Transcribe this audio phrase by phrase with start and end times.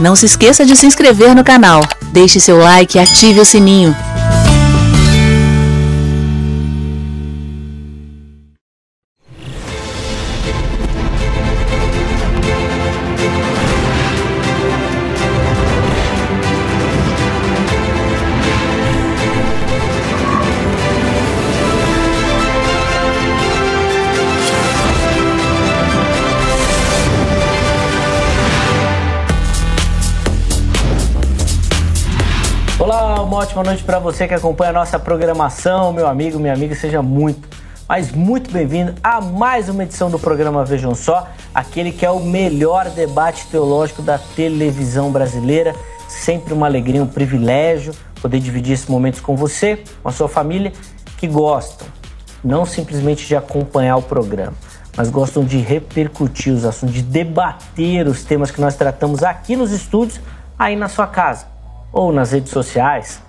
[0.00, 3.94] Não se esqueça de se inscrever no canal, deixe seu like e ative o sininho.
[33.60, 37.46] Ótima noite para você que acompanha a nossa programação, meu amigo, minha amiga, seja muito,
[37.86, 42.20] mas muito bem-vindo a mais uma edição do programa Vejam Só, aquele que é o
[42.20, 45.74] melhor debate teológico da televisão brasileira.
[46.08, 47.92] Sempre uma alegria, um privilégio
[48.22, 50.72] poder dividir esses momentos com você, com a sua família,
[51.18, 51.86] que gostam
[52.42, 54.54] não simplesmente de acompanhar o programa,
[54.96, 59.70] mas gostam de repercutir os assuntos, de debater os temas que nós tratamos aqui nos
[59.70, 60.18] estúdios,
[60.58, 61.46] aí na sua casa
[61.92, 63.20] ou nas redes sociais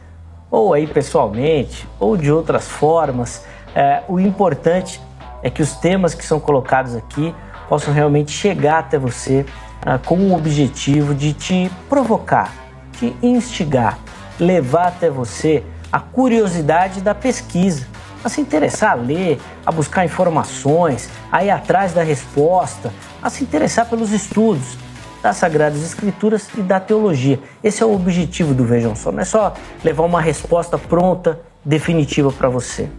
[0.51, 3.45] ou aí pessoalmente, ou de outras formas.
[3.73, 5.01] É, o importante
[5.41, 7.33] é que os temas que são colocados aqui
[7.69, 9.45] possam realmente chegar até você
[9.83, 12.53] ah, com o objetivo de te provocar,
[12.99, 13.97] te instigar,
[14.37, 17.87] levar até você a curiosidade da pesquisa,
[18.23, 23.43] a se interessar a ler, a buscar informações, a ir atrás da resposta, a se
[23.43, 24.77] interessar pelos estudos
[25.21, 27.39] das Sagradas Escrituras e da teologia.
[27.63, 29.11] Esse é o objetivo do Vejam Só.
[29.11, 32.89] Não é só levar uma resposta pronta, definitiva para você,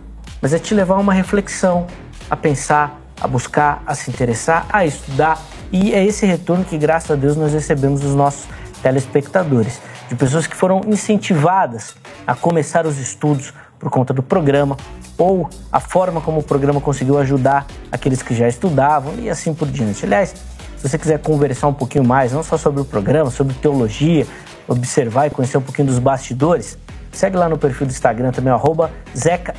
[0.40, 1.86] mas é te levar a uma reflexão,
[2.30, 5.40] a pensar, a buscar, a se interessar, a estudar.
[5.72, 8.46] E é esse retorno que, graças a Deus, nós recebemos dos nossos
[8.82, 11.94] telespectadores, de pessoas que foram incentivadas
[12.26, 14.76] a começar os estudos por conta do programa
[15.18, 19.68] ou a forma como o programa conseguiu ajudar aqueles que já estudavam e assim por
[19.68, 20.04] diante.
[20.04, 20.34] Aliás,
[20.82, 24.26] se você quiser conversar um pouquinho mais, não só sobre o programa, sobre teologia,
[24.66, 26.76] observar e conhecer um pouquinho dos bastidores,
[27.12, 29.54] segue lá no perfil do Instagram também, arroba Zeca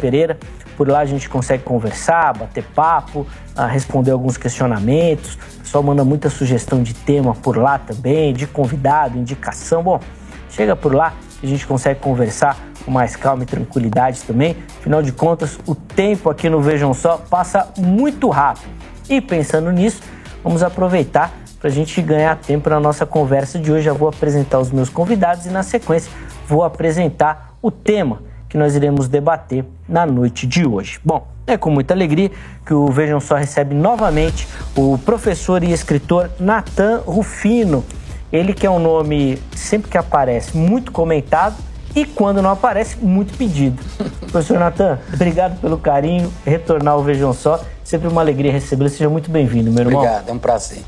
[0.00, 0.38] Pereira.
[0.74, 5.34] Por lá a gente consegue conversar, bater papo, ah, responder alguns questionamentos.
[5.34, 9.82] O pessoal manda muita sugestão de tema por lá também, de convidado, indicação.
[9.82, 10.00] Bom,
[10.48, 12.56] chega por lá que a gente consegue conversar
[12.86, 14.56] com mais calma e tranquilidade também.
[14.80, 18.70] Afinal de contas, o tempo aqui no Vejam Só passa muito rápido.
[19.10, 20.00] E pensando nisso,
[20.42, 23.84] Vamos aproveitar para a gente ganhar tempo na nossa conversa de hoje.
[23.84, 26.10] Já vou apresentar os meus convidados e, na sequência,
[26.46, 30.98] vou apresentar o tema que nós iremos debater na noite de hoje.
[31.04, 32.30] Bom, é com muita alegria
[32.64, 37.84] que o Vejam Só recebe novamente o professor e escritor Nathan Rufino.
[38.32, 41.56] Ele que é um nome, sempre que aparece, muito comentado
[41.94, 43.82] e quando não aparece, muito pedido.
[44.30, 47.60] Professor Natan, obrigado pelo carinho, retornar ao Vejam Só.
[47.82, 48.90] Sempre uma alegria recebê-lo.
[48.90, 50.00] Seja muito bem-vindo, meu irmão.
[50.00, 50.82] Obrigado, é um prazer.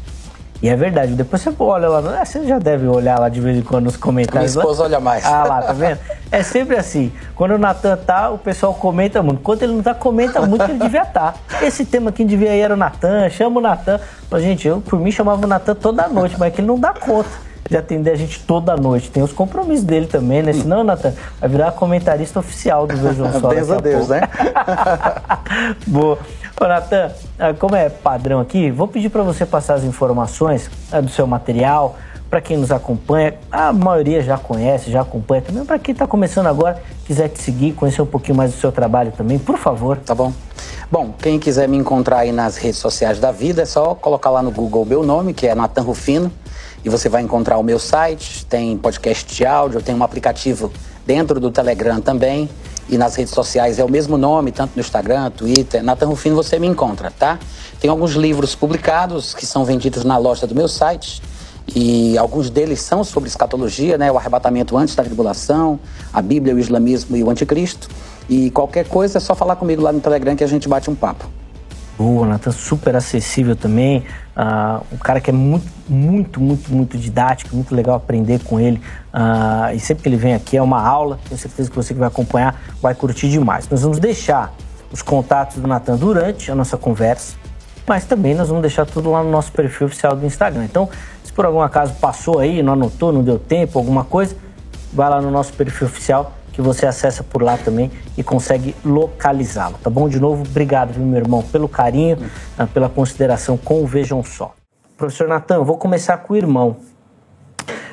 [0.62, 3.62] E é verdade, depois você olha lá, você já deve olhar lá de vez em
[3.62, 4.54] quando nos comentários.
[4.54, 4.88] Minha esposa lá.
[4.88, 5.24] olha mais.
[5.24, 5.98] Ah lá, tá vendo?
[6.30, 7.10] É sempre assim.
[7.34, 9.40] Quando o Natan tá, o pessoal comenta muito.
[9.40, 11.32] Quando ele não tá, comenta muito que ele devia estar.
[11.32, 11.64] Tá.
[11.64, 13.98] Esse tema quem devia ir era o Natan, chama o Natan.
[14.30, 16.78] Mas, gente, eu por mim chamava o Natan toda noite, mas é que ele não
[16.78, 19.10] dá conta de atender a gente toda noite.
[19.10, 20.52] Tem os compromissos dele também, né?
[20.52, 23.48] Senão, Natan, vai virar comentarista oficial do Vejam Só.
[23.48, 24.12] Deus a Deus, pouco.
[24.12, 24.28] né?
[25.86, 26.18] Boa.
[26.60, 31.00] Ô, Natan, ah, como é padrão aqui, vou pedir para você passar as informações ah,
[31.00, 31.96] do seu material,
[32.28, 35.64] para quem nos acompanha, a maioria já conhece, já acompanha também.
[35.64, 39.12] Para quem está começando agora, quiser te seguir, conhecer um pouquinho mais do seu trabalho
[39.12, 39.96] também, por favor.
[39.98, 40.32] Tá bom.
[40.90, 44.42] Bom, quem quiser me encontrar aí nas redes sociais da vida, é só colocar lá
[44.42, 46.30] no Google o meu nome, que é Natan Rufino
[46.84, 50.72] e você vai encontrar o meu site, tem podcast de áudio, tem um aplicativo
[51.06, 52.48] dentro do Telegram também.
[52.88, 55.82] E nas redes sociais é o mesmo nome, tanto no Instagram, Twitter.
[55.82, 57.38] Nathan Rufino você me encontra, tá?
[57.80, 61.22] Tem alguns livros publicados que são vendidos na loja do meu site.
[61.72, 64.10] E alguns deles são sobre escatologia, né?
[64.10, 65.78] O arrebatamento antes da tribulação,
[66.12, 67.88] a Bíblia, o islamismo e o anticristo.
[68.28, 70.94] E qualquer coisa é só falar comigo lá no Telegram que a gente bate um
[70.94, 71.39] papo
[72.00, 73.98] boa, Natan super acessível também.
[74.34, 78.80] Uh, um cara que é muito, muito, muito, muito didático, muito legal aprender com ele.
[79.12, 81.18] Uh, e sempre que ele vem aqui é uma aula.
[81.28, 83.68] Tenho certeza que você que vai acompanhar vai curtir demais.
[83.68, 84.50] Nós vamos deixar
[84.90, 87.36] os contatos do Natan durante a nossa conversa,
[87.86, 90.64] mas também nós vamos deixar tudo lá no nosso perfil oficial do Instagram.
[90.64, 90.88] Então,
[91.22, 94.34] se por algum acaso passou aí, não anotou, não deu tempo, alguma coisa,
[94.90, 99.78] vai lá no nosso perfil oficial que você acessa por lá também e consegue localizá-lo,
[99.82, 100.08] tá bom?
[100.08, 102.18] De novo, obrigado, viu, meu irmão, pelo carinho,
[102.58, 104.54] ah, pela consideração com o Vejam Só.
[104.96, 106.76] Professor Natan, vou começar com o irmão.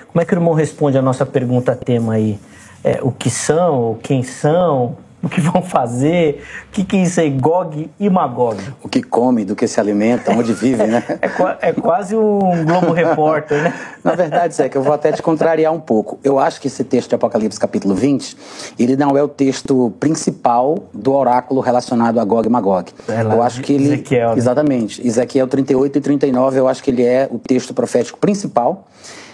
[0.07, 2.39] Como é que o irmão responde a nossa pergunta tema aí?
[2.83, 7.19] É, o que são, quem são, o que vão fazer, o que, que é isso
[7.19, 8.57] aí, Gog e Magog.
[8.83, 11.03] O que come, do que se alimenta, onde vive, né?
[11.21, 13.73] é, é, quase um Globo Repórter, né?
[14.03, 16.19] Na verdade, Zé, que eu vou até te contrariar um pouco.
[16.23, 18.37] Eu acho que esse texto de Apocalipse, capítulo 20,
[18.77, 22.91] ele não é o texto principal do oráculo relacionado a Gog e Magog.
[23.07, 23.85] É lá eu acho que ele.
[23.85, 24.31] Ezequiel.
[24.31, 24.37] Né?
[24.37, 25.05] Exatamente.
[25.05, 28.87] Ezequiel 38 e 39, eu acho que ele é o texto profético principal.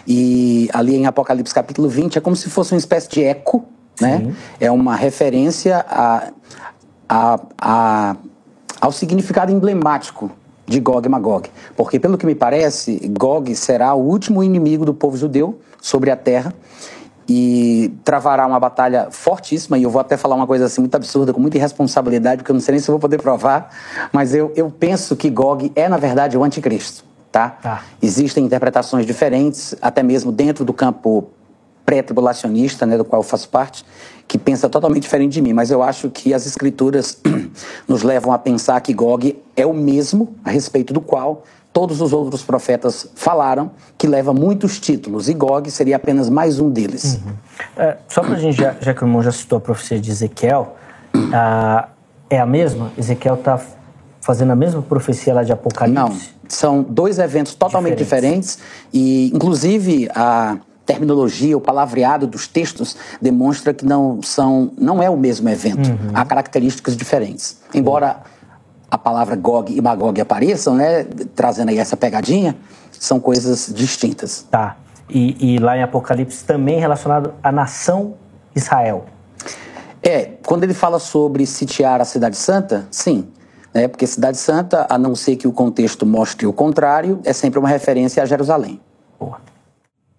[0.07, 3.65] E ali em Apocalipse capítulo 20 é como se fosse uma espécie de eco
[3.99, 4.33] né?
[4.59, 6.31] É uma referência a,
[7.07, 8.15] a, a,
[8.81, 10.31] ao significado emblemático
[10.65, 11.49] de Gog e Magog.
[11.75, 16.15] Porque, pelo que me parece, Gog será o último inimigo do povo judeu sobre a
[16.15, 16.53] terra
[17.27, 19.77] e travará uma batalha fortíssima.
[19.77, 22.55] E eu vou até falar uma coisa assim muito absurda, com muita irresponsabilidade, porque eu
[22.55, 23.69] não sei nem se eu vou poder provar,
[24.11, 27.03] mas eu, eu penso que Gog é, na verdade, o anticristo.
[27.31, 27.49] Tá?
[27.49, 27.83] tá?
[27.99, 31.29] Existem interpretações diferentes, até mesmo dentro do campo
[31.85, 33.85] pré-tribulacionista, né, do qual eu faço parte,
[34.27, 37.19] que pensa totalmente diferente de mim, mas eu acho que as escrituras
[37.87, 41.43] nos levam a pensar que Gog é o mesmo a respeito do qual
[41.73, 46.69] todos os outros profetas falaram, que leva muitos títulos, e Gog seria apenas mais um
[46.69, 47.19] deles.
[47.25, 47.33] Uhum.
[47.75, 50.11] É, só para a gente, já, já, que o irmão já citou a profecia de
[50.11, 50.75] Ezequiel,
[51.33, 51.89] a,
[52.29, 52.91] é a mesma?
[52.95, 53.59] Ezequiel está
[54.21, 55.99] fazendo a mesma profecia lá de Apocalipse?
[55.99, 56.15] Não,
[56.47, 63.73] são dois eventos totalmente diferentes, diferentes e, inclusive, a terminologia, o palavreado dos textos demonstra
[63.73, 65.89] que não são, não é o mesmo evento.
[65.89, 66.11] Uhum.
[66.13, 67.61] Há características diferentes.
[67.73, 68.21] Embora
[68.89, 71.03] a palavra Gog e Magog apareçam, né,
[71.35, 72.55] trazendo aí essa pegadinha,
[72.91, 74.45] são coisas distintas.
[74.51, 74.77] Tá.
[75.09, 78.15] E, e lá em Apocalipse também relacionado à nação
[78.55, 79.05] Israel.
[80.01, 83.27] É, quando ele fala sobre sitiar a cidade santa, sim.
[83.73, 87.57] Né, porque cidade santa, a não ser que o contexto mostre o contrário, é sempre
[87.57, 88.79] uma referência a Jerusalém.
[89.19, 89.52] Boa.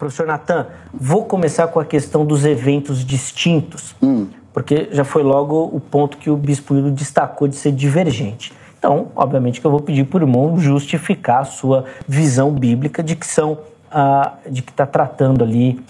[0.05, 4.27] Professor Natan, vou começar com a questão dos eventos distintos, hum.
[4.53, 8.53] porque já foi logo o ponto que o Bispo Hildo destacou de ser divergente.
[8.79, 13.17] Então, obviamente que eu vou pedir para o irmão justificar a sua visão bíblica de
[13.17, 13.57] que são,
[13.91, 15.81] ah, de que está tratando ali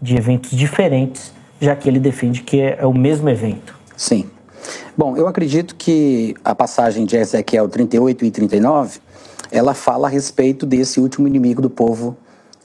[0.00, 3.76] de eventos diferentes, já que ele defende que é, é o mesmo evento.
[3.96, 4.30] Sim.
[4.96, 9.00] Bom, eu acredito que a passagem de Ezequiel 38 e 39,
[9.50, 12.16] ela fala a respeito desse último inimigo do povo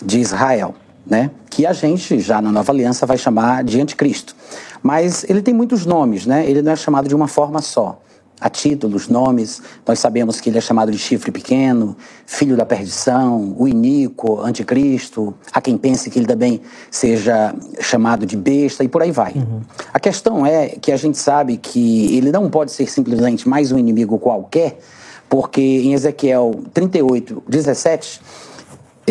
[0.05, 0.75] de Israel
[1.09, 1.31] né?
[1.49, 4.35] que a gente, já na nova aliança, vai chamar de anticristo.
[4.81, 6.49] Mas ele tem muitos nomes, né?
[6.49, 7.99] ele não é chamado de uma forma só.
[8.41, 13.53] Há títulos, nomes, nós sabemos que ele é chamado de chifre pequeno, filho da perdição,
[13.57, 19.01] o iníquo, anticristo, há quem pense que ele também seja chamado de besta e por
[19.01, 19.33] aí vai.
[19.33, 19.59] Uhum.
[19.93, 23.77] A questão é que a gente sabe que ele não pode ser simplesmente mais um
[23.77, 24.79] inimigo qualquer,
[25.27, 28.21] porque em Ezequiel 38, 17,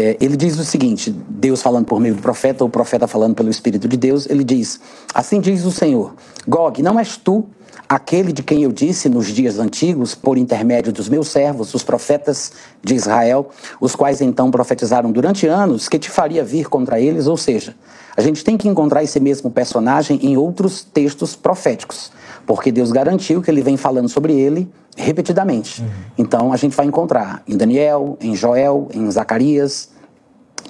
[0.00, 3.34] é, ele diz o seguinte: Deus falando por meio do profeta, ou o profeta falando
[3.34, 4.80] pelo Espírito de Deus, ele diz:
[5.14, 6.14] Assim diz o Senhor:
[6.46, 7.46] Gog, não és tu
[7.88, 12.52] aquele de quem eu disse nos dias antigos, por intermédio dos meus servos, os profetas
[12.82, 13.48] de Israel,
[13.80, 17.26] os quais então profetizaram durante anos que te faria vir contra eles?
[17.26, 17.74] Ou seja,
[18.16, 22.12] a gente tem que encontrar esse mesmo personagem em outros textos proféticos,
[22.46, 25.80] porque Deus garantiu que ele vem falando sobre ele repetidamente.
[25.80, 25.88] Uhum.
[26.18, 29.90] Então a gente vai encontrar em Daniel, em Joel, em Zacarias,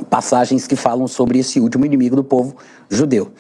[0.05, 2.56] passagens que falam sobre esse último inimigo do povo
[2.89, 3.31] judeu.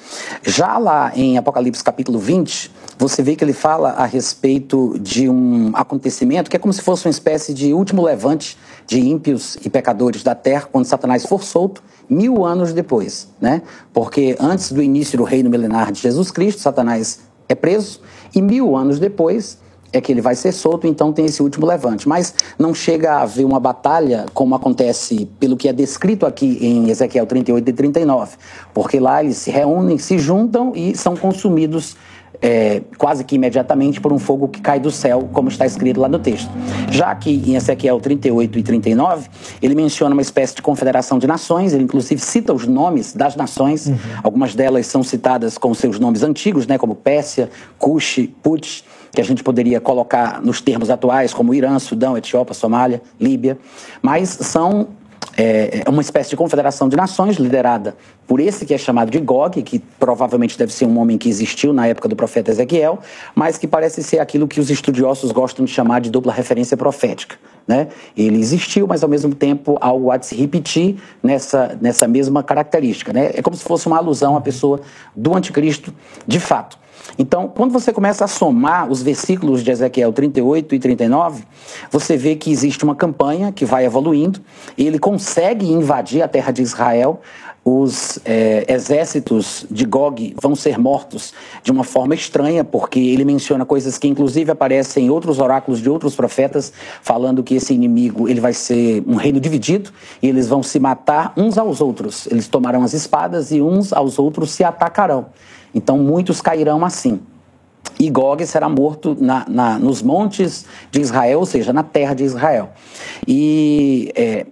[0.42, 5.70] Já lá em Apocalipse capítulo 20, você vê que ele fala a respeito de um
[5.74, 10.22] acontecimento que é como se fosse uma espécie de último levante de ímpios e pecadores
[10.22, 13.62] da terra quando Satanás for solto mil anos depois, né?
[13.92, 18.00] Porque antes do início do reino milenar de Jesus Cristo, Satanás é preso
[18.34, 19.58] e mil anos depois
[19.92, 22.08] é que ele vai ser solto, então tem esse último levante.
[22.08, 26.90] Mas não chega a haver uma batalha como acontece pelo que é descrito aqui em
[26.90, 28.36] Ezequiel 38 e 39,
[28.74, 31.96] porque lá eles se reúnem, se juntam e são consumidos
[32.40, 36.08] é, quase que imediatamente por um fogo que cai do céu, como está escrito lá
[36.08, 36.50] no texto.
[36.90, 39.28] Já que em Ezequiel 38 e 39,
[39.60, 43.86] ele menciona uma espécie de confederação de nações, ele inclusive cita os nomes das nações,
[43.86, 43.98] uhum.
[44.22, 49.24] algumas delas são citadas com seus nomes antigos, né, como Pérsia, Cush, Put, que a
[49.24, 53.58] gente poderia colocar nos termos atuais, como Irã, Sudão, Etiópia, Somália, Líbia,
[54.02, 54.88] mas são
[55.36, 57.96] é, é uma espécie de confederação de nações liderada
[58.26, 61.72] por esse que é chamado de Gog, que provavelmente deve ser um homem que existiu
[61.72, 62.98] na época do profeta Ezequiel,
[63.34, 67.36] mas que parece ser aquilo que os estudiosos gostam de chamar de dupla referência profética.
[67.66, 67.88] Né?
[68.16, 73.12] Ele existiu, mas ao mesmo tempo algo há de se repetir nessa, nessa mesma característica.
[73.12, 73.30] Né?
[73.34, 74.80] É como se fosse uma alusão à pessoa
[75.14, 75.94] do anticristo
[76.26, 76.77] de fato.
[77.16, 81.44] Então, quando você começa a somar os versículos de Ezequiel 38 e 39,
[81.90, 84.40] você vê que existe uma campanha que vai evoluindo,
[84.76, 87.20] e ele consegue invadir a terra de Israel,
[87.64, 93.64] os é, exércitos de Gog vão ser mortos de uma forma estranha, porque ele menciona
[93.64, 96.72] coisas que inclusive aparecem em outros oráculos de outros profetas,
[97.02, 99.90] falando que esse inimigo ele vai ser um reino dividido
[100.22, 102.26] e eles vão se matar uns aos outros.
[102.30, 105.26] Eles tomarão as espadas e uns aos outros se atacarão.
[105.74, 107.20] Então muitos cairão assim.
[107.98, 112.22] E Gog será morto na, na, nos montes de Israel, ou seja, na terra de
[112.22, 112.70] Israel.
[113.26, 114.46] E é,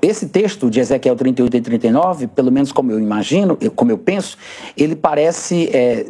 [0.00, 4.38] esse texto de Ezequiel 38 e 39, pelo menos como eu imagino, como eu penso,
[4.76, 6.06] ele parece é,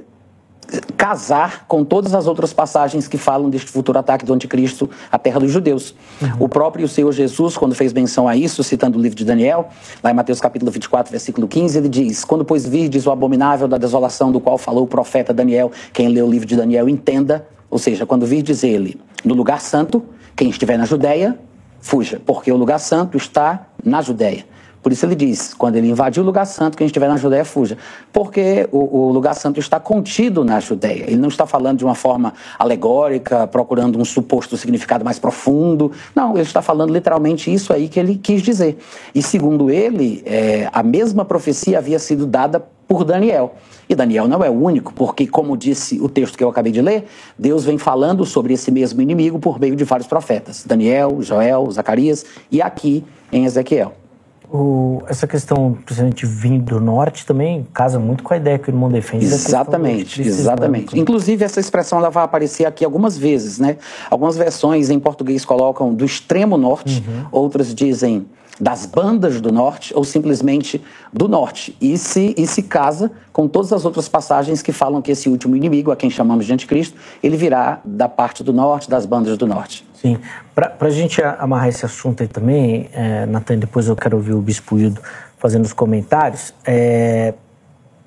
[0.97, 5.41] casar com todas as outras passagens que falam deste futuro ataque do anticristo à terra
[5.41, 5.95] dos judeus.
[6.21, 6.29] Uhum.
[6.41, 9.69] O próprio Senhor Jesus, quando fez menção a isso, citando o livro de Daniel,
[10.03, 13.79] lá em Mateus capítulo 24, versículo 15, ele diz, quando pois virdes o abominável da
[13.79, 17.79] desolação do qual falou o profeta Daniel, quem lê o livro de Daniel entenda, ou
[17.79, 20.05] seja, quando virdes ele no lugar santo,
[20.37, 21.39] quem estiver na Judéia,
[21.81, 24.45] fuja, porque o lugar santo está na Judéia.
[24.83, 27.77] Por isso ele diz: quando ele invadiu o lugar santo, quem estiver na Judéia fuja.
[28.13, 31.05] Porque o, o, lugar santo está contido na Judéia.
[31.07, 35.93] Ele não está falando de uma forma alegórica, procurando um suposto significado mais profundo.
[36.15, 38.79] Não, ele está falando literalmente isso aí que ele quis dizer.
[39.15, 43.55] E segundo ele, é, a mesma profecia havia sido dada por Daniel.
[43.89, 46.83] E Daniel não é o único, porque, como disse o texto que eu acabei de
[46.83, 47.07] ler,
[47.39, 52.25] Deus vem falando sobre esse mesmo inimigo por meio de vários profetas: Daniel, Joel, Zacarias
[52.51, 54.08] e aqui em Ezequiel.
[54.50, 58.73] O, essa questão, principalmente vindo do norte, também casa muito com a ideia que o
[58.73, 59.26] irmão defende.
[59.26, 60.99] Exatamente, exatamente.
[60.99, 63.76] Inclusive, essa expressão ela vai aparecer aqui algumas vezes, né?
[64.11, 67.26] Algumas versões em português colocam do extremo norte, uhum.
[67.31, 68.26] outras dizem
[68.61, 71.76] das bandas do norte ou simplesmente do norte.
[71.81, 75.55] E se, e se casa com todas as outras passagens que falam que esse último
[75.55, 79.47] inimigo, a quem chamamos de anticristo, ele virá da parte do norte, das bandas do
[79.47, 79.88] norte.
[80.00, 80.19] Sim.
[80.55, 84.40] Para a gente amarrar esse assunto aí também, é, Natan, depois eu quero ouvir o
[84.40, 85.00] Bispo Hildo
[85.38, 86.55] fazendo os comentários.
[86.64, 87.35] É,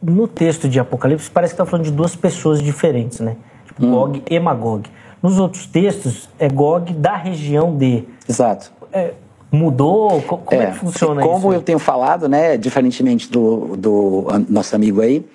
[0.02, 3.36] no texto de Apocalipse parece que está falando de duas pessoas diferentes, né?
[3.66, 3.92] Tipo, hum.
[3.92, 4.90] Gog e Magog.
[5.22, 8.06] Nos outros textos, é Gog da região de.
[8.28, 8.72] Exato.
[8.92, 9.14] É,
[9.52, 10.22] Mudou?
[10.22, 11.42] Como é, é que funciona como isso?
[11.42, 15.26] Como eu tenho falado, né, diferentemente do, do nosso amigo aí,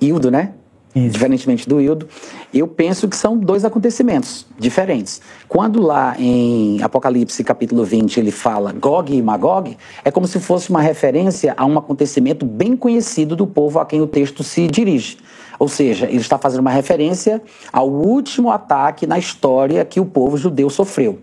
[0.00, 0.52] Hildo, né?
[0.94, 1.10] Isso.
[1.10, 2.08] Diferentemente do Hildo,
[2.52, 5.20] eu penso que são dois acontecimentos diferentes.
[5.48, 10.70] Quando lá em Apocalipse capítulo 20 ele fala Gog e Magog, é como se fosse
[10.70, 15.18] uma referência a um acontecimento bem conhecido do povo a quem o texto se dirige.
[15.58, 20.36] Ou seja, ele está fazendo uma referência ao último ataque na história que o povo
[20.36, 21.18] judeu sofreu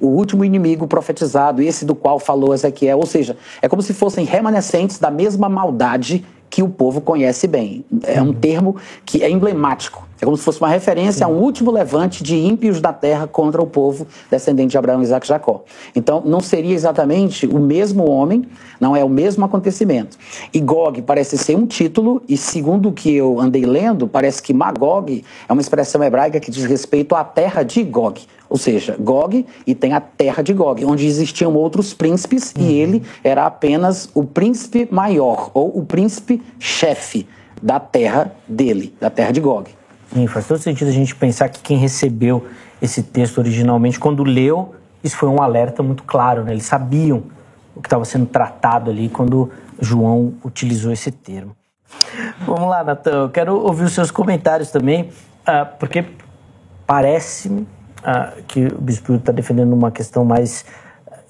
[0.00, 2.98] o último inimigo profetizado, esse do qual falou Ezequiel.
[2.98, 7.84] Ou seja, é como se fossem remanescentes da mesma maldade que o povo conhece bem.
[8.04, 10.06] É um termo que é emblemático.
[10.20, 13.60] É como se fosse uma referência a um último levante de ímpios da terra contra
[13.60, 15.64] o povo descendente de Abraão, Isaac e Jacó.
[15.94, 18.44] Então, não seria exatamente o mesmo homem,
[18.80, 20.16] não é o mesmo acontecimento.
[20.52, 24.54] E Gog parece ser um título, e segundo o que eu andei lendo, parece que
[24.54, 28.20] Magog é uma expressão hebraica que diz respeito à terra de Gog.
[28.48, 32.62] Ou seja, Gog e tem a terra de Gog, onde existiam outros príncipes uhum.
[32.62, 37.26] e ele era apenas o príncipe maior, ou o príncipe chefe
[37.62, 39.70] da terra dele, da terra de Gog.
[40.28, 42.46] Faz todo sentido a gente pensar que quem recebeu
[42.80, 46.52] esse texto originalmente, quando leu, isso foi um alerta muito claro, né?
[46.52, 47.24] Eles sabiam
[47.74, 51.56] o que estava sendo tratado ali quando João utilizou esse termo.
[52.46, 55.10] Vamos lá, Natan, eu quero ouvir os seus comentários também,
[55.48, 56.04] uh, porque
[56.86, 60.64] parece-me uh, que o Bispo está defendendo uma questão mais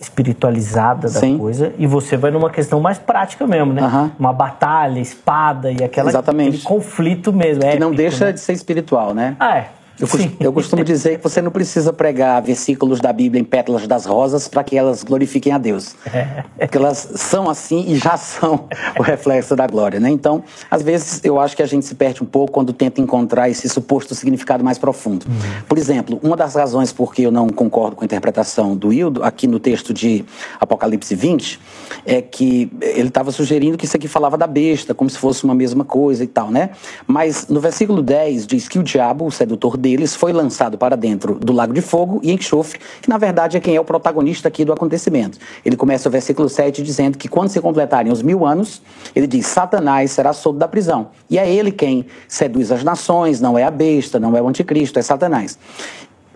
[0.00, 1.38] espiritualizada da Sim.
[1.38, 3.82] coisa e você vai numa questão mais prática mesmo, né?
[3.82, 4.10] Uhum.
[4.18, 6.48] Uma batalha, espada e aquela, Exatamente.
[6.48, 7.62] aquele conflito mesmo.
[7.62, 8.32] Que épico, não deixa né?
[8.32, 9.36] de ser espiritual, né?
[9.38, 9.68] Ah, é.
[9.98, 10.08] Eu,
[10.40, 14.48] eu, costumo dizer que você não precisa pregar versículos da Bíblia em pétalas das rosas
[14.48, 15.94] para que elas glorifiquem a Deus.
[16.12, 16.42] É.
[16.58, 20.10] Porque elas são assim e já são o reflexo da glória, né?
[20.10, 23.48] Então, às vezes, eu acho que a gente se perde um pouco quando tenta encontrar
[23.48, 25.26] esse suposto significado mais profundo.
[25.26, 25.62] Uhum.
[25.68, 29.22] Por exemplo, uma das razões por que eu não concordo com a interpretação do Hildo,
[29.22, 30.24] aqui no texto de
[30.60, 31.60] Apocalipse 20,
[32.04, 35.54] é que ele estava sugerindo que isso aqui falava da besta, como se fosse uma
[35.54, 36.70] mesma coisa e tal, né?
[37.06, 41.34] Mas no versículo 10 diz que o diabo, o sedutor deles foi lançado para dentro
[41.34, 44.64] do lago de fogo e enxofre, que na verdade é quem é o protagonista aqui
[44.64, 45.38] do acontecimento.
[45.62, 48.80] Ele começa o versículo 7 dizendo que quando se completarem os mil anos,
[49.14, 51.08] ele diz: Satanás será solto da prisão.
[51.28, 54.98] E é ele quem seduz as nações, não é a besta, não é o anticristo,
[54.98, 55.58] é Satanás.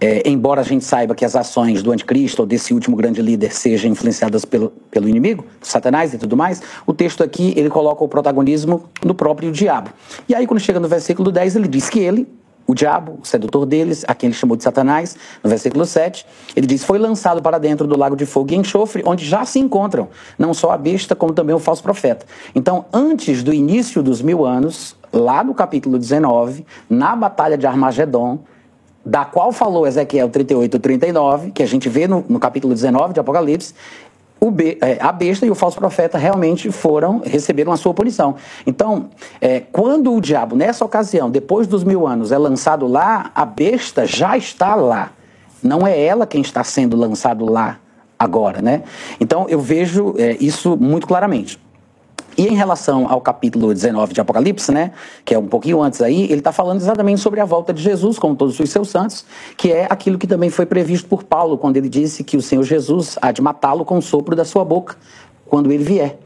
[0.00, 3.52] É, embora a gente saiba que as ações do anticristo ou desse último grande líder
[3.52, 8.08] sejam influenciadas pelo, pelo inimigo, Satanás e tudo mais, o texto aqui ele coloca o
[8.08, 9.90] protagonismo no próprio diabo.
[10.28, 12.28] E aí quando chega no versículo 10 ele diz que ele
[12.68, 16.66] o diabo, o sedutor deles, a quem ele chamou de Satanás, no versículo 7, ele
[16.66, 20.08] diz: Foi lançado para dentro do lago de fogo e enxofre, onde já se encontram
[20.38, 22.26] não só a besta, como também o falso profeta.
[22.54, 28.40] Então, antes do início dos mil anos, lá no capítulo 19, na batalha de Armagedon,
[29.04, 33.14] da qual falou Ezequiel 38 e 39, que a gente vê no, no capítulo 19
[33.14, 33.72] de Apocalipse,
[34.50, 38.36] Be, é, a besta e o falso profeta realmente foram, receberam a sua punição.
[38.66, 43.44] Então, é, quando o diabo, nessa ocasião, depois dos mil anos, é lançado lá, a
[43.44, 45.10] besta já está lá.
[45.62, 47.78] Não é ela quem está sendo lançado lá
[48.18, 48.82] agora, né?
[49.20, 51.58] Então, eu vejo é, isso muito claramente.
[52.38, 54.92] E em relação ao capítulo 19 de Apocalipse, né,
[55.24, 58.16] que é um pouquinho antes aí, ele está falando exatamente sobre a volta de Jesus
[58.16, 59.24] com todos os seus santos,
[59.56, 62.62] que é aquilo que também foi previsto por Paulo, quando ele disse que o Senhor
[62.62, 64.96] Jesus há de matá-lo com o sopro da sua boca,
[65.46, 66.16] quando ele vier.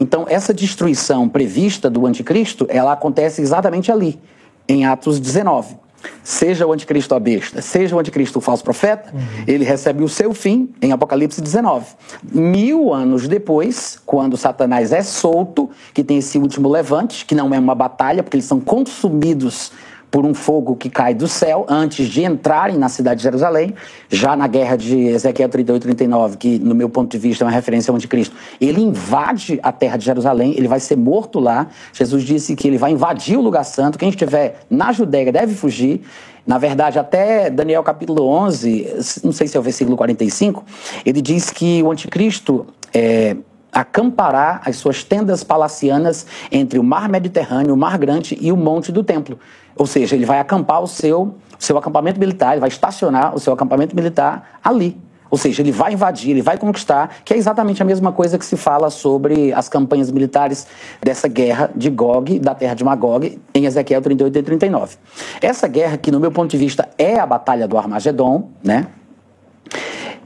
[0.00, 4.18] Então, essa destruição prevista do anticristo, ela acontece exatamente ali,
[4.66, 5.87] em Atos 19
[6.22, 9.20] seja o anticristo a besta, seja o anticristo o falso profeta, uhum.
[9.46, 11.86] ele recebe o seu fim em Apocalipse 19.
[12.22, 17.58] Mil anos depois, quando Satanás é solto, que tem esse último levante, que não é
[17.58, 19.72] uma batalha, porque eles são consumidos
[20.10, 23.74] por um fogo que cai do céu antes de entrarem na cidade de Jerusalém,
[24.08, 27.52] já na guerra de Ezequiel 38 39, que no meu ponto de vista é uma
[27.52, 28.34] referência ao anticristo.
[28.60, 31.66] Ele invade a terra de Jerusalém, ele vai ser morto lá.
[31.92, 33.98] Jesus disse que ele vai invadir o lugar santo.
[33.98, 36.02] Quem estiver na Judéia deve fugir.
[36.46, 40.64] Na verdade, até Daniel capítulo 11, não sei se é o versículo 45,
[41.04, 43.36] ele diz que o anticristo é,
[43.70, 48.90] acampará as suas tendas palacianas entre o mar Mediterrâneo, o mar Grande e o monte
[48.90, 49.38] do templo.
[49.78, 53.52] Ou seja, ele vai acampar o seu, seu acampamento militar, ele vai estacionar o seu
[53.52, 55.00] acampamento militar ali.
[55.30, 58.44] Ou seja, ele vai invadir, ele vai conquistar, que é exatamente a mesma coisa que
[58.44, 60.66] se fala sobre as campanhas militares
[61.02, 64.96] dessa guerra de Gog, da terra de Magog, em Ezequiel 38 e 39.
[65.40, 68.86] Essa guerra, que no meu ponto de vista é a batalha do Armagedon, né?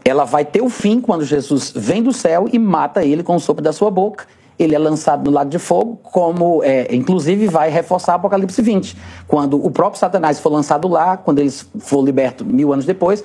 [0.04, 3.40] ela vai ter o fim quando Jesus vem do céu e mata ele com o
[3.40, 4.26] sopro da sua boca.
[4.58, 8.96] Ele é lançado no lago de fogo, como é, inclusive vai reforçar Apocalipse 20.
[9.26, 13.24] Quando o próprio Satanás for lançado lá, quando ele for liberto mil anos depois,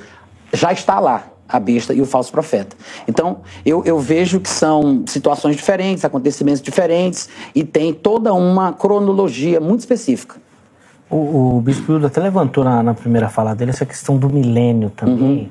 [0.53, 2.75] já está lá a besta e o falso profeta.
[3.07, 9.59] Então, eu, eu vejo que são situações diferentes, acontecimentos diferentes, e tem toda uma cronologia
[9.59, 10.35] muito específica.
[11.09, 14.89] O, o Bispo Hildo até levantou na, na, primeira fala dele essa questão do milênio
[14.89, 15.23] também.
[15.23, 15.49] Uhum.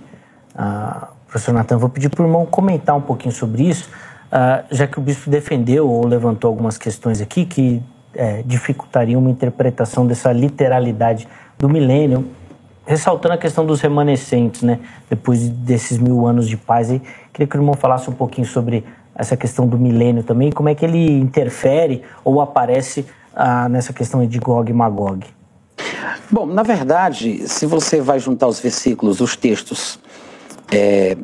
[0.55, 3.89] Ah, professor Natan, vou pedir para o irmão comentar um pouquinho sobre isso,
[4.33, 7.83] uh, já que o bispo defendeu ou levantou algumas questões aqui que
[8.15, 12.27] é, dificultariam uma interpretação dessa literalidade do milênio,
[12.85, 14.79] ressaltando a questão dos remanescentes, né?
[15.09, 17.01] Depois desses mil anos de paz, e
[17.33, 18.85] queria que o irmão falasse um pouquinho sobre
[19.15, 24.27] essa questão do milênio também, como é que ele interfere ou aparece ah, nessa questão
[24.27, 25.27] de Gog e Magog.
[26.31, 29.99] Bom, na verdade, se você vai juntar os versículos, os textos
[30.73, 31.17] é,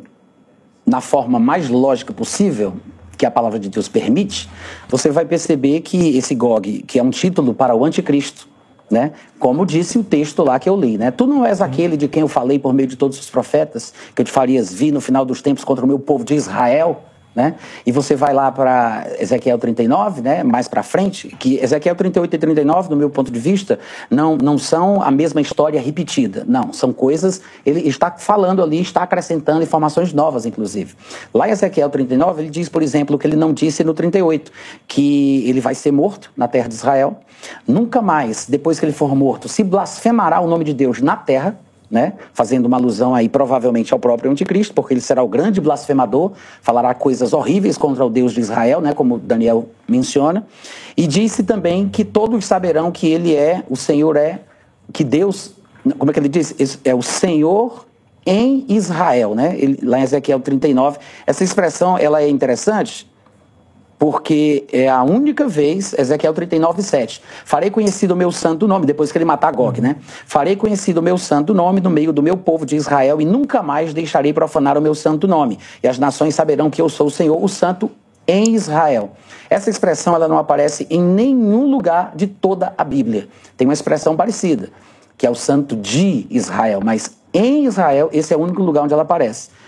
[0.85, 2.73] na forma mais lógica possível,
[3.17, 4.49] que a palavra de Deus permite,
[4.89, 8.47] você vai perceber que esse Gog, que é um título para o anticristo,
[8.89, 9.11] né?
[9.39, 11.09] Como disse o texto lá que eu li, né?
[11.09, 14.21] Tu não és aquele de quem eu falei por meio de todos os profetas, que
[14.21, 17.01] eu te farias vir no final dos tempos contra o meu povo de Israel.
[17.35, 17.55] Né?
[17.83, 20.43] E você vai lá para Ezequiel 39, né?
[20.43, 24.57] mais para frente, que Ezequiel 38 e 39, do meu ponto de vista, não, não
[24.57, 26.45] são a mesma história repetida.
[26.47, 27.41] Não, são coisas.
[27.65, 30.93] Ele está falando ali, está acrescentando informações novas, inclusive.
[31.33, 34.51] Lá em Ezequiel 39, ele diz, por exemplo, o que ele não disse no 38,
[34.87, 37.17] que ele vai ser morto na terra de Israel.
[37.67, 41.57] Nunca mais, depois que ele for morto, se blasfemará o nome de Deus na terra
[41.93, 42.13] né?
[42.33, 46.91] fazendo uma alusão aí provavelmente ao próprio anticristo, porque ele será o grande blasfemador, falará
[46.95, 48.95] coisas horríveis contra o Deus de Israel, né?
[48.95, 50.43] como Daniel menciona,
[50.97, 54.41] e disse também que todos saberão que ele é, o Senhor é,
[54.91, 55.53] que Deus,
[55.99, 56.79] como é que ele diz?
[56.83, 57.85] É o Senhor
[58.25, 59.55] em Israel, né?
[59.59, 60.97] Ele, lá em Ezequiel 39.
[61.27, 63.07] Essa expressão ela é interessante
[64.03, 67.21] porque é a única vez, Ezequiel 39, 7.
[67.45, 69.95] Farei conhecido o meu santo nome, depois que ele matar Gog, né?
[70.25, 73.63] Farei conhecido o meu santo nome no meio do meu povo de Israel e nunca
[73.63, 75.57] mais deixarei profanar o meu santo nome.
[75.81, 77.89] E as nações saberão que eu sou o Senhor, o santo
[78.27, 79.11] em Israel.
[79.49, 83.29] Essa expressão ela não aparece em nenhum lugar de toda a Bíblia.
[83.55, 84.67] Tem uma expressão parecida,
[85.17, 88.91] que é o santo de Israel, mas em Israel esse é o único lugar onde
[88.91, 89.62] ela aparece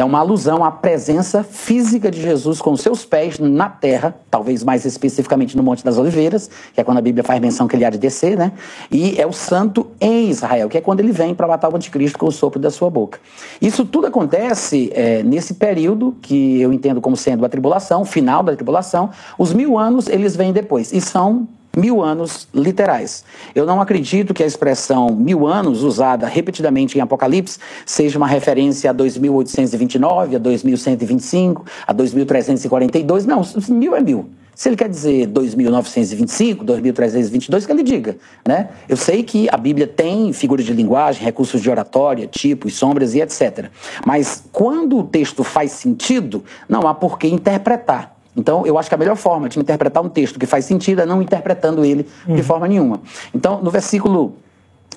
[0.00, 4.84] é uma alusão à presença física de Jesus com seus pés na terra, talvez mais
[4.84, 7.90] especificamente no Monte das Oliveiras, que é quando a Bíblia faz menção que ele há
[7.90, 8.52] de descer, né?
[8.90, 12.16] E é o santo em Israel, que é quando ele vem para matar o anticristo
[12.16, 13.18] com o sopro da sua boca.
[13.60, 18.54] Isso tudo acontece é, nesse período que eu entendo como sendo a tribulação, final da
[18.54, 19.10] tribulação.
[19.36, 23.24] Os mil anos eles vêm depois e são mil anos literais.
[23.54, 28.90] Eu não acredito que a expressão mil anos, usada repetidamente em Apocalipse, seja uma referência
[28.90, 33.26] a 2829, a 2125, a 2342.
[33.26, 34.28] Não, mil é mil.
[34.58, 38.70] Se ele quer dizer 2.925, 2.322, que ele diga, né?
[38.88, 43.20] Eu sei que a Bíblia tem figuras de linguagem, recursos de oratória, tipos, sombras e
[43.20, 43.70] etc.
[44.04, 48.17] Mas quando o texto faz sentido, não há por que interpretar.
[48.38, 51.06] Então, eu acho que a melhor forma de interpretar um texto que faz sentido é
[51.06, 52.42] não interpretando ele de uhum.
[52.44, 53.00] forma nenhuma.
[53.34, 54.36] Então, no versículo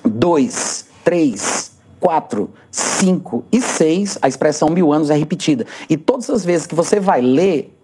[0.04, 5.66] 2, 3, 4, 5 e 6, a expressão mil anos é repetida.
[5.90, 7.76] E todas as vezes que você vai ler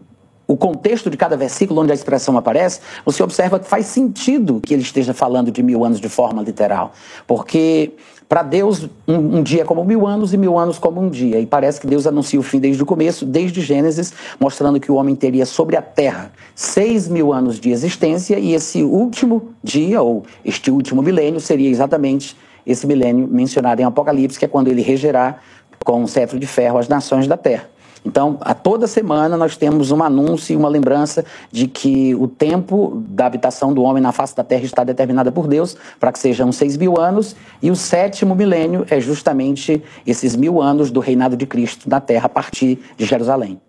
[0.47, 4.73] o contexto de cada versículo onde a expressão aparece, você observa que faz sentido que
[4.73, 6.93] ele esteja falando de mil anos de forma literal.
[7.27, 7.93] Porque
[8.29, 11.41] para Deus, um, um, dia é como mil anos e mil anos como um dia.
[11.41, 14.97] E parece que Deus anuncia o fim desde o começo, desde Gênesis, mostrando que o
[14.97, 20.25] homem teria sobre a terra seis mil anos de existência e esse último dia, ou
[20.45, 22.37] este último milênio, seria exatamente
[22.67, 25.39] esse milênio mencionado em Apocalipse, que é quando ele regerá
[25.83, 27.71] com um cetro de ferro as nações da terra.
[28.05, 33.03] Então, a toda semana nós temos um anúncio e uma lembrança de que o tempo
[33.09, 36.53] da habitação do homem na face da terra está determinada por Deus para que sejam
[36.53, 41.47] seis mil anos, e o sétimo milênio é justamente esses mil anos do reinado de
[41.47, 43.61] Cristo na terra a partir de Jerusalém.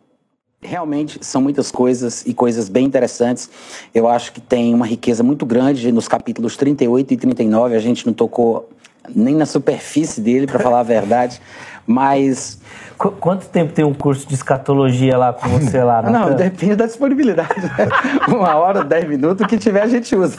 [0.62, 3.50] Realmente são muitas coisas e coisas bem interessantes.
[3.96, 7.76] Eu acho que tem uma riqueza muito grande nos capítulos 38 e 39.
[7.76, 8.70] A gente não tocou
[9.16, 11.42] nem na superfície dele, para falar a verdade,
[11.90, 12.60] mas
[13.00, 16.02] Qu quanto tempo tem um curso de escatologia lá com você lá?
[16.02, 17.62] Não, depende da disponibilidade.
[17.62, 17.88] Né?
[18.28, 20.36] Uma hora, dez minutos, o que tiver a gente usa.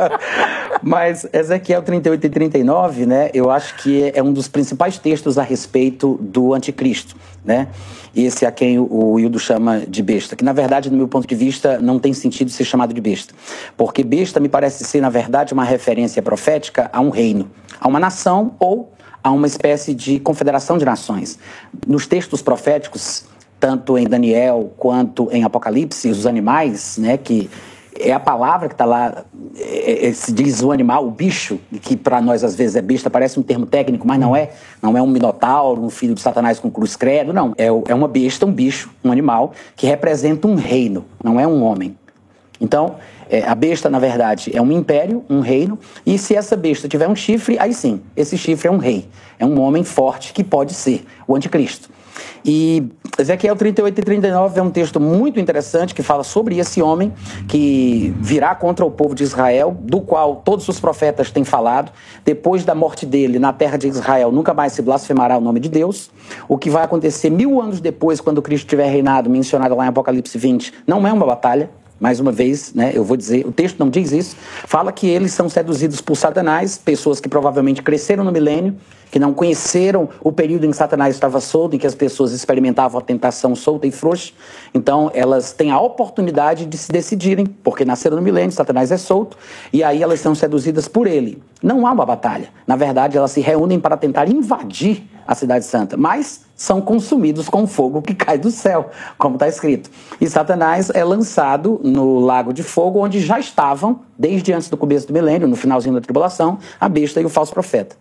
[0.82, 5.42] Mas Ezequiel 38 e 39, né, eu acho que é um dos principais textos a
[5.42, 7.68] respeito do anticristo, né?
[8.16, 11.34] Esse a quem o Hildo chama de besta, que na verdade, no meu ponto de
[11.34, 13.34] vista, não tem sentido ser chamado de besta.
[13.76, 18.00] Porque besta me parece ser, na verdade, uma referência profética a um reino, a uma
[18.00, 18.93] nação ou
[19.24, 21.38] a uma espécie de confederação de nações.
[21.86, 23.24] Nos textos proféticos,
[23.58, 27.48] tanto em Daniel quanto em Apocalipse, os animais, né, que
[27.98, 29.24] é a palavra que está lá,
[29.56, 33.08] é, é, se diz o animal, o bicho, que para nós às vezes é besta,
[33.08, 34.50] parece um termo técnico, mas não é.
[34.82, 37.54] Não é um minotauro, um filho de Satanás com cruz credo, não.
[37.56, 41.62] É, é uma besta, um bicho, um animal, que representa um reino, não é um
[41.62, 41.96] homem.
[42.60, 42.96] Então,
[43.28, 47.08] é, a besta, na verdade, é um império, um reino, e se essa besta tiver
[47.08, 49.08] um chifre, aí sim, esse chifre é um rei,
[49.38, 51.88] é um homem forte que pode ser o anticristo.
[52.44, 57.12] E Ezequiel 38 e 39 é um texto muito interessante que fala sobre esse homem
[57.48, 61.90] que virá contra o povo de Israel, do qual todos os profetas têm falado.
[62.24, 65.68] Depois da morte dele na terra de Israel, nunca mais se blasfemará o nome de
[65.68, 66.10] Deus.
[66.48, 70.36] O que vai acontecer mil anos depois, quando Cristo tiver reinado, mencionado lá em Apocalipse
[70.36, 73.88] 20, não é uma batalha, mais uma vez, né, eu vou dizer, o texto não
[73.88, 78.76] diz isso, fala que eles são seduzidos por Satanás, pessoas que provavelmente cresceram no milênio,
[79.14, 82.98] que não conheceram o período em que Satanás estava solto, em que as pessoas experimentavam
[82.98, 84.32] a tentação solta e frouxa.
[84.74, 89.36] Então, elas têm a oportunidade de se decidirem, porque nasceram no milênio, Satanás é solto,
[89.72, 91.40] e aí elas são seduzidas por ele.
[91.62, 92.48] Não há uma batalha.
[92.66, 97.68] Na verdade, elas se reúnem para tentar invadir a Cidade Santa, mas são consumidos com
[97.68, 99.88] fogo que cai do céu, como está escrito.
[100.20, 105.06] E Satanás é lançado no lago de fogo, onde já estavam, desde antes do começo
[105.06, 107.94] do milênio, no finalzinho da tribulação, a besta e o falso profeta.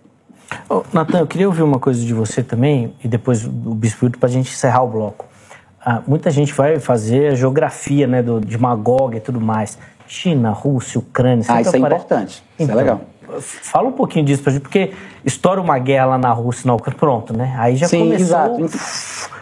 [0.69, 4.29] Oh, Natan, eu queria ouvir uma coisa de você também, e depois o Bispo para
[4.29, 5.25] a gente encerrar o bloco.
[5.85, 9.77] Ah, muita gente vai fazer a geografia né, do, de Magog e tudo mais.
[10.07, 11.43] China, Rússia, Ucrânia.
[11.47, 12.43] Ah, isso é importante.
[12.55, 13.01] Então, isso é então, legal.
[13.41, 14.91] Fala um pouquinho disso pra gente, porque
[15.25, 17.55] estoura uma guerra lá na Rússia, na Ucrânia, pronto, né?
[17.57, 18.25] Aí já Sim, começou...
[18.25, 18.65] exato.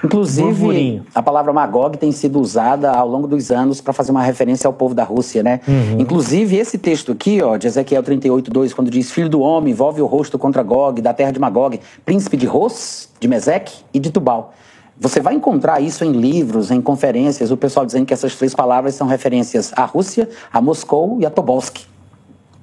[0.04, 4.68] Inclusive, a palavra Magog tem sido usada ao longo dos anos para fazer uma referência
[4.68, 5.60] ao povo da Rússia, né?
[5.68, 6.00] Uhum.
[6.00, 10.02] Inclusive, esse texto aqui, ó, de Ezequiel 38, 2, quando diz, Filho do homem, envolve
[10.02, 14.12] o rosto contra Gog, da terra de Magog, príncipe de Ros, de Meseque e de
[14.12, 14.54] Tubal.
[15.00, 18.94] Você vai encontrar isso em livros, em conferências, o pessoal dizendo que essas três palavras
[18.94, 21.91] são referências à Rússia, a Moscou e a Tobolsk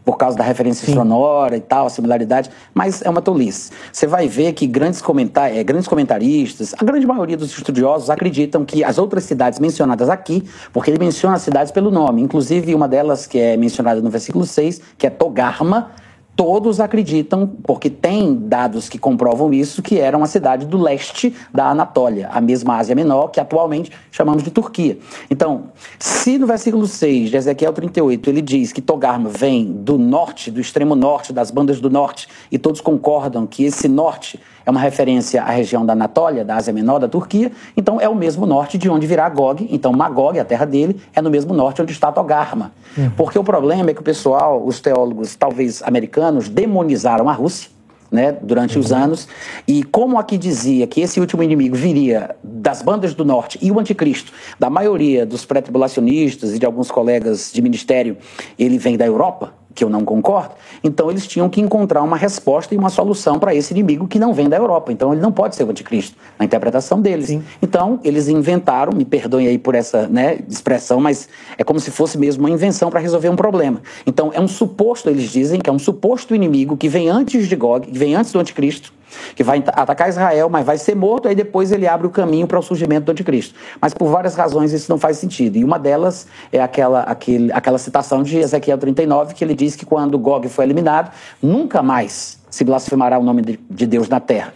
[0.08, 0.94] por causa da referência Sim.
[0.94, 3.70] sonora e tal, a similaridade, mas é uma tolice.
[3.92, 8.64] Você vai ver que grandes, comentar, é, grandes comentaristas, a grande maioria dos estudiosos acreditam
[8.64, 12.88] que as outras cidades mencionadas aqui, porque ele menciona as cidades pelo nome, inclusive uma
[12.88, 15.90] delas que é mencionada no versículo 6, que é Togarma,
[16.38, 21.70] todos acreditam, porque tem dados que comprovam isso, que era uma cidade do leste da
[21.70, 24.96] Anatólia, a mesma Ásia Menor, que atualmente chamamos de Turquia.
[25.28, 30.48] Então, se no versículo 6 de Ezequiel 38 ele diz que Togarma vem do norte,
[30.48, 34.80] do extremo norte, das bandas do norte, e todos concordam que esse norte é uma
[34.80, 38.76] referência à região da Anatólia, da Ásia Menor, da Turquia, então é o mesmo norte
[38.76, 39.66] de onde virá Gog.
[39.70, 42.70] Então Magog, a terra dele, é no mesmo norte onde está Togarma.
[42.94, 43.08] Uhum.
[43.16, 47.70] Porque o problema é que o pessoal, os teólogos, talvez americanos, demonizaram a Rússia.
[48.10, 48.82] Né, durante uhum.
[48.82, 49.28] os anos.
[49.66, 53.78] E como aqui dizia que esse último inimigo viria das bandas do norte e o
[53.78, 58.16] anticristo, da maioria dos pré-tribulacionistas e de alguns colegas de ministério,
[58.58, 62.74] ele vem da Europa, que eu não concordo, então eles tinham que encontrar uma resposta
[62.74, 64.92] e uma solução para esse inimigo que não vem da Europa.
[64.92, 67.26] Então ele não pode ser o anticristo, na interpretação deles.
[67.26, 67.42] Sim.
[67.62, 72.18] Então eles inventaram, me perdoem aí por essa né, expressão, mas é como se fosse
[72.18, 73.80] mesmo uma invenção para resolver um problema.
[74.06, 77.56] Então é um suposto, eles dizem, que é um suposto inimigo que vem antes de
[77.56, 78.92] Gog, que vem antes do anticristo,
[79.34, 82.58] que vai atacar Israel, mas vai ser morto, aí depois ele abre o caminho para
[82.58, 83.54] o surgimento do anticristo.
[83.80, 85.56] Mas por várias razões isso não faz sentido.
[85.56, 89.86] E uma delas é aquela, aquele, aquela citação de Ezequiel 39, que ele diz que
[89.86, 94.52] quando Gog foi eliminado, nunca mais se blasfemará o nome de, de Deus na terra.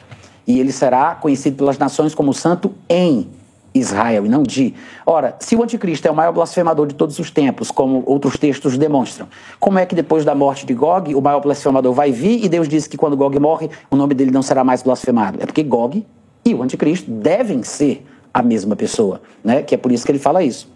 [0.47, 3.31] E ele será conhecido pelas nações como santo em
[3.75, 4.75] Israel e não de.
[5.07, 8.77] Ora, se o anticristo é o maior blasfemador de todos os tempos, como outros textos
[8.77, 12.49] demonstram, como é que depois da morte de Gog, o maior blasfemador vai vir e
[12.49, 15.39] Deus diz que quando Gog morre, o nome dele não será mais blasfemado?
[15.41, 16.05] É porque Gog
[16.45, 19.63] e o anticristo devem ser a mesma pessoa, né?
[19.63, 20.71] Que é por isso que ele fala isso.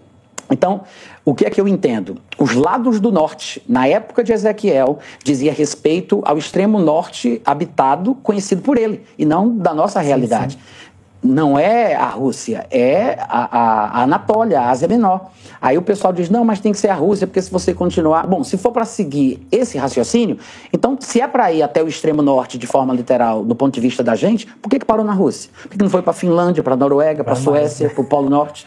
[0.51, 0.83] Então,
[1.25, 2.19] o que é que eu entendo?
[2.39, 8.63] Os lados do norte, na época de Ezequiel, dizia respeito ao extremo norte habitado, conhecido
[8.63, 10.55] por ele, e não da nossa realidade.
[10.55, 10.86] Sim, sim
[11.27, 15.31] não é a Rússia, é a, a, Anatólia, a Ásia Menor.
[15.61, 18.27] Aí o pessoal diz: não, mas tem que ser a Rússia, porque se você continuar.
[18.27, 20.39] Bom, se for para seguir esse raciocínio,
[20.73, 23.81] então, se é para ir até o extremo norte de forma literal, do ponto de
[23.81, 25.51] vista da gente, por que, que parou na Rússia?
[25.63, 28.01] Por que, que não foi para a Finlândia, para a Noruega, para a Suécia, para
[28.01, 28.67] o Polo Norte?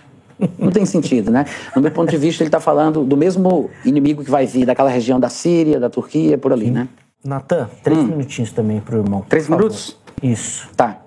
[0.57, 1.45] Não tem sentido, né?
[1.75, 4.89] No meu ponto de vista, ele está falando do mesmo inimigo que vai vir daquela
[4.89, 6.87] região da Síria, da Turquia, por ali, né?
[7.23, 8.07] Natan, três hum.
[8.07, 9.25] minutinhos também para o irmão.
[9.27, 9.97] Três minutos?
[10.23, 10.69] Isso.
[10.75, 11.01] Tá.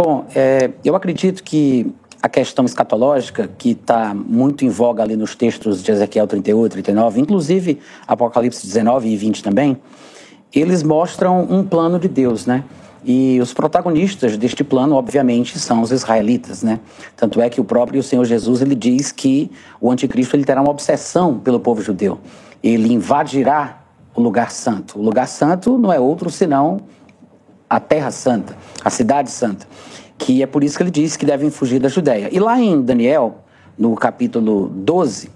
[0.00, 5.34] Bom, é, eu acredito que a questão escatológica, que está muito em voga ali nos
[5.34, 9.76] textos de Ezequiel 38, 39, inclusive Apocalipse 19 e 20 também,
[10.54, 12.62] eles mostram um plano de Deus, né?
[13.04, 16.78] E os protagonistas deste plano, obviamente, são os israelitas, né?
[17.16, 20.70] Tanto é que o próprio Senhor Jesus ele diz que o anticristo ele terá uma
[20.70, 22.20] obsessão pelo povo judeu.
[22.62, 23.82] Ele invadirá
[24.14, 24.96] o lugar santo.
[24.96, 26.82] O lugar santo não é outro senão
[27.68, 29.66] a Terra Santa, a Cidade Santa,
[30.16, 32.28] que é por isso que ele diz que devem fugir da Judéia.
[32.32, 33.44] E lá em Daniel,
[33.78, 35.30] no capítulo 12,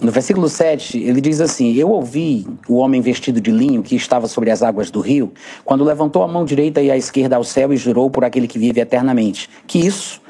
[0.00, 4.26] no versículo 7, ele diz assim: Eu ouvi o homem vestido de linho que estava
[4.26, 5.32] sobre as águas do rio,
[5.64, 8.58] quando levantou a mão direita e a esquerda ao céu e jurou por aquele que
[8.58, 10.20] vive eternamente, que isso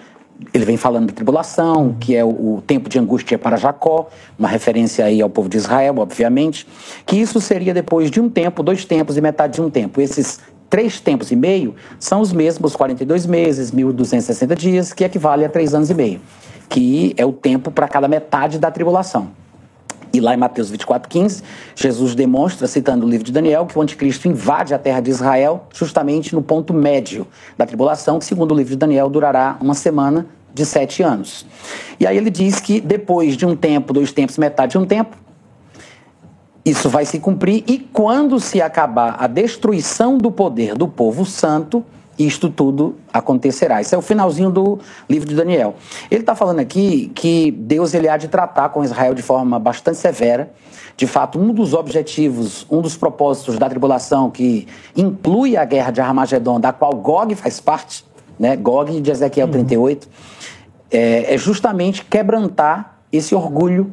[0.53, 4.49] ele vem falando de tribulação, que é o, o, tempo de angústia para Jacó, uma
[4.49, 6.67] referência aí ao povo de Israel, obviamente,
[7.07, 10.01] que isso seria depois de um tempo, dois tempos e metade de um tempo.
[10.01, 15.49] Esses três tempos e meio são os mesmos 42 meses, 1.260 dias, que equivale a
[15.49, 16.21] três anos e meio,
[16.69, 19.31] que é o tempo para cada metade da tribulação.
[20.13, 21.43] E lá em Mateus 24, 15,
[21.75, 25.67] Jesus demonstra, citando o livro de Daniel, que o anticristo invade a terra de Israel
[25.75, 27.27] justamente no ponto médio
[27.59, 31.45] da tribulação, que, segundo o livro de Daniel, durará uma semana de sete anos.
[32.01, 35.15] E aí ele diz que depois de um tempo, dois tempos, metade de um tempo,
[36.67, 41.85] isso vai se cumprir e quando se acabar a destruição do poder do povo santo,
[42.19, 43.81] isto tudo acontecerá.
[43.81, 45.77] Isso é o finalzinho do livro de Daniel.
[46.11, 49.99] Ele está falando aqui que Deus ele há de tratar com Israel de forma bastante
[49.99, 50.51] severa.
[50.97, 56.01] De fato, um dos objetivos, um dos propósitos da tribulação, que inclui a guerra de
[56.01, 58.05] Armagedon, da qual Gog faz parte,
[58.41, 58.57] né?
[58.57, 59.53] Gog de Ezequiel uhum.
[59.53, 60.09] 38,
[60.91, 63.93] é, é justamente quebrantar esse orgulho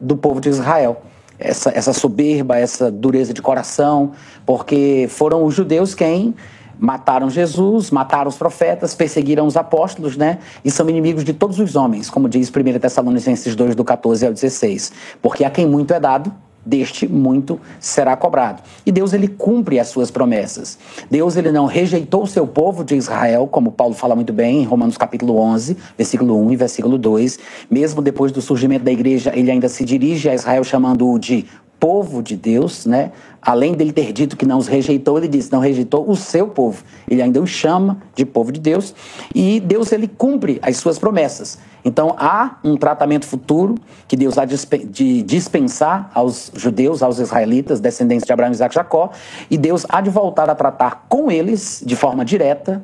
[0.00, 1.02] do povo de Israel
[1.38, 4.12] essa, essa soberba, essa dureza de coração,
[4.46, 6.34] porque foram os judeus quem
[6.78, 10.38] mataram Jesus, mataram os profetas, perseguiram os apóstolos, né?
[10.64, 14.32] E são inimigos de todos os homens, como diz 1 Tessalonicenses 2, do 14 ao
[14.32, 14.92] 16.
[15.22, 16.32] Porque a quem muito é dado,
[16.64, 18.62] deste muito será cobrado.
[18.84, 20.78] E Deus ele cumpre as suas promessas.
[21.10, 24.64] Deus ele não rejeitou o seu povo de Israel, como Paulo fala muito bem em
[24.64, 27.38] Romanos capítulo 11, versículo 1 e versículo 2.
[27.70, 31.46] Mesmo depois do surgimento da igreja, ele ainda se dirige a Israel chamando-o de
[31.84, 33.12] povo de Deus, né?
[33.42, 36.82] Além dele ter dito que não os rejeitou, ele disse, não rejeitou o seu povo.
[37.06, 38.94] Ele ainda os chama de povo de Deus
[39.34, 41.58] e Deus ele cumpre as suas promessas.
[41.84, 43.74] Então há um tratamento futuro
[44.08, 49.10] que Deus há de dispensar aos judeus, aos israelitas, descendentes de Abraão, Isaac e Jacó,
[49.50, 52.82] e Deus há de voltar a tratar com eles de forma direta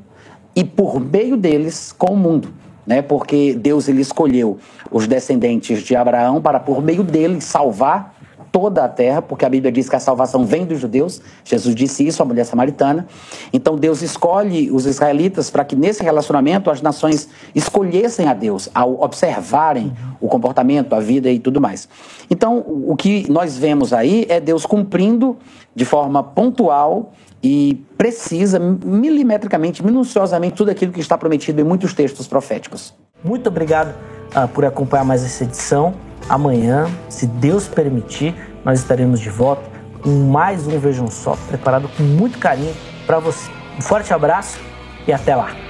[0.54, 2.52] e por meio deles com o mundo.
[2.86, 3.00] Né?
[3.00, 4.58] Porque Deus ele escolheu
[4.90, 8.19] os descendentes de Abraão para por meio deles salvar
[8.52, 11.20] toda a terra, porque a Bíblia diz que a salvação vem dos judeus.
[11.44, 13.06] Jesus disse isso à mulher samaritana.
[13.52, 19.00] Então Deus escolhe os israelitas para que nesse relacionamento as nações escolhessem a Deus ao
[19.02, 21.88] observarem o comportamento, a vida e tudo mais.
[22.30, 25.36] Então o que nós vemos aí é Deus cumprindo
[25.74, 32.26] de forma pontual e precisa, milimetricamente, minuciosamente, tudo aquilo que está prometido em muitos textos
[32.26, 32.92] proféticos.
[33.24, 33.94] Muito obrigado
[34.36, 35.94] uh, por acompanhar mais essa edição.
[36.30, 39.68] Amanhã, se Deus permitir, nós estaremos de volta
[40.00, 42.72] com mais um Vejam Só, preparado com muito carinho
[43.04, 43.50] para você.
[43.76, 44.60] Um forte abraço
[45.08, 45.69] e até lá!